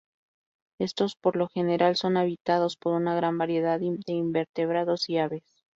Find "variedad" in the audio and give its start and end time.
3.37-3.79